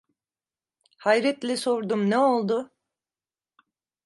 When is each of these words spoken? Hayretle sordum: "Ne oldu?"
Hayretle 0.97 1.57
sordum: 1.57 2.09
"Ne 2.09 2.17
oldu?" 2.17 2.71